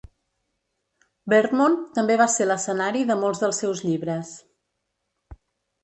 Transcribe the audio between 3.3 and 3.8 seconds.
dels